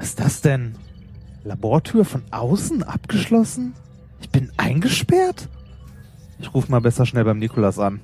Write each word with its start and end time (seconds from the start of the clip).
Was 0.00 0.08
ist 0.08 0.20
das 0.20 0.40
denn? 0.40 0.76
Labortür 1.44 2.06
von 2.06 2.22
außen 2.30 2.82
abgeschlossen? 2.82 3.74
Ich 4.22 4.30
bin 4.30 4.50
eingesperrt? 4.56 5.46
Ich 6.38 6.54
ruf 6.54 6.70
mal 6.70 6.80
besser 6.80 7.04
schnell 7.04 7.24
beim 7.24 7.38
Nikolas 7.38 7.78
an. 7.78 8.00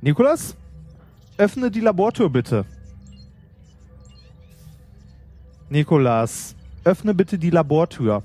Nikolas, 0.00 0.54
öffne 1.36 1.72
die 1.72 1.80
Labortür 1.80 2.30
bitte. 2.30 2.64
Nikolas, 5.70 6.54
öffne 6.84 7.14
bitte 7.14 7.38
die 7.38 7.50
Labortür. 7.50 8.22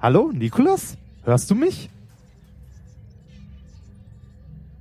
Hallo, 0.00 0.30
Nikolas? 0.32 0.96
Hörst 1.24 1.50
du 1.50 1.54
mich? 1.54 1.88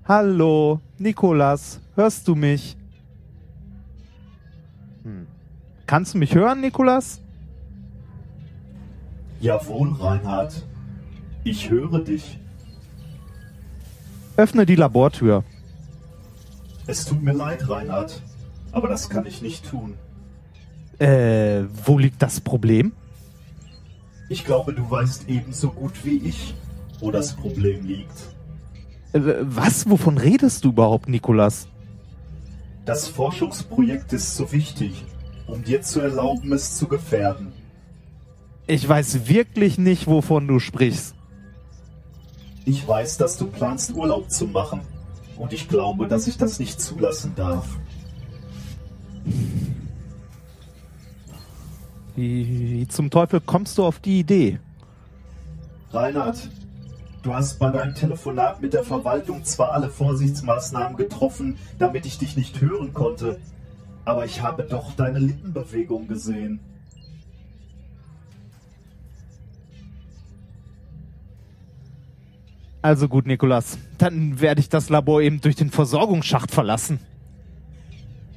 Hallo, 0.05 0.81
Nikolas, 0.97 1.79
hörst 1.95 2.27
du 2.27 2.35
mich? 2.35 2.75
Hm. 5.03 5.27
Kannst 5.85 6.13
du 6.13 6.17
mich 6.17 6.35
hören, 6.35 6.59
Nikolas? 6.59 7.21
Jawohl, 9.39 9.93
Reinhard. 9.93 10.65
Ich 11.45 11.69
höre 11.69 11.99
dich. 11.99 12.39
Öffne 14.35 14.65
die 14.65 14.75
Labortür. 14.75 15.43
Es 16.87 17.05
tut 17.05 17.21
mir 17.21 17.33
leid, 17.33 17.69
Reinhard. 17.69 18.21
Aber 18.73 18.89
das 18.89 19.09
kann 19.09 19.25
ich 19.25 19.41
nicht 19.41 19.69
tun. 19.69 19.93
Äh, 20.99 21.63
wo 21.85 21.97
liegt 21.97 22.21
das 22.21 22.41
Problem? 22.41 22.91
Ich 24.29 24.43
glaube, 24.45 24.73
du 24.73 24.89
weißt 24.89 25.29
ebenso 25.29 25.71
gut 25.71 25.93
wie 26.03 26.17
ich, 26.17 26.55
wo 26.99 27.11
das 27.11 27.35
Problem 27.35 27.85
liegt. 27.85 28.17
Äh, 29.13 29.21
was? 29.41 29.89
Wovon 29.89 30.17
redest 30.17 30.65
du 30.65 30.69
überhaupt, 30.69 31.07
Nikolas? 31.07 31.67
Das 32.85 33.07
Forschungsprojekt 33.07 34.11
ist 34.11 34.35
so 34.35 34.51
wichtig, 34.51 35.05
um 35.47 35.63
dir 35.63 35.81
zu 35.81 36.01
erlauben, 36.01 36.51
es 36.51 36.75
zu 36.75 36.87
gefährden. 36.87 37.53
Ich 38.65 38.87
weiß 38.87 39.27
wirklich 39.27 39.77
nicht, 39.77 40.07
wovon 40.07 40.47
du 40.47 40.59
sprichst. 40.59 41.15
Ich 42.65 42.87
weiß, 42.87 43.17
dass 43.17 43.37
du 43.37 43.47
planst, 43.47 43.93
Urlaub 43.93 44.31
zu 44.31 44.47
machen. 44.47 44.81
Und 45.37 45.53
ich 45.53 45.67
glaube, 45.67 46.07
dass 46.07 46.27
ich 46.27 46.37
das 46.37 46.59
nicht 46.59 46.79
zulassen 46.79 47.33
darf. 47.35 47.67
Wie, 52.15 52.47
wie 52.47 52.87
zum 52.87 53.09
Teufel 53.09 53.41
kommst 53.41 53.77
du 53.77 53.85
auf 53.85 53.99
die 53.99 54.19
Idee? 54.19 54.59
Reinhard, 55.91 56.49
du 57.23 57.33
hast 57.33 57.57
bei 57.59 57.71
deinem 57.71 57.95
Telefonat 57.95 58.61
mit 58.61 58.73
der 58.73 58.83
Verwaltung 58.83 59.43
zwar 59.43 59.71
alle 59.71 59.89
Vorsichtsmaßnahmen 59.89 60.97
getroffen, 60.97 61.57
damit 61.79 62.05
ich 62.05 62.17
dich 62.19 62.35
nicht 62.35 62.61
hören 62.61 62.93
konnte, 62.93 63.39
aber 64.05 64.25
ich 64.25 64.41
habe 64.41 64.63
doch 64.63 64.93
deine 64.93 65.19
Lippenbewegung 65.19 66.07
gesehen. 66.07 66.59
Also 72.83 73.07
gut, 73.07 73.25
Nikolas. 73.25 73.77
Dann 73.97 74.41
werde 74.41 74.59
ich 74.59 74.67
das 74.67 74.89
Labor 74.89 75.21
eben 75.21 75.39
durch 75.39 75.55
den 75.55 75.69
Versorgungsschacht 75.69 76.51
verlassen. 76.51 76.99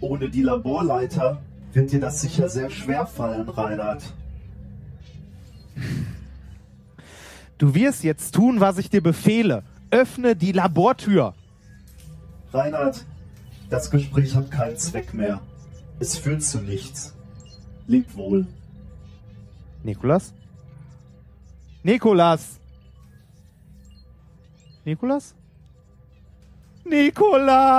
Ohne 0.00 0.28
die 0.28 0.42
Laborleiter 0.42 1.42
wird 1.72 1.92
dir 1.92 2.00
das 2.00 2.20
sicher 2.20 2.48
sehr 2.48 2.70
schwer 2.70 3.06
fallen, 3.06 3.48
Reinhard. 3.48 4.02
Du 7.58 7.74
wirst 7.74 8.04
jetzt 8.04 8.34
tun, 8.34 8.60
was 8.60 8.78
ich 8.78 8.90
dir 8.90 9.02
befehle. 9.02 9.62
Öffne 9.90 10.36
die 10.36 10.52
Labortür. 10.52 11.34
Reinhard, 12.52 13.04
das 13.70 13.90
Gespräch 13.90 14.34
hat 14.34 14.50
keinen 14.50 14.76
Zweck 14.76 15.14
mehr. 15.14 15.40
Es 15.98 16.16
führt 16.18 16.42
zu 16.42 16.60
nichts. 16.60 17.14
Leb 17.86 18.14
wohl. 18.14 18.46
Nikolas? 19.82 20.34
Nikolas! 21.82 22.60
Nikolas? 24.84 25.34
Nikolas! 26.84 27.76